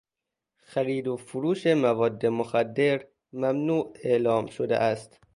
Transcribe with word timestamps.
خرید 0.61 1.07
و 1.07 1.17
فروش 1.17 1.67
مواد 1.67 2.25
مخدر 2.25 3.07
ممنوع 3.33 3.93
اعلام 4.03 4.45
شده 4.45 4.77
است. 4.77 5.19